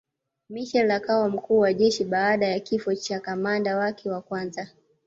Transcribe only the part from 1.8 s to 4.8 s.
baada ya kifo cha kamanda wake wa kwanza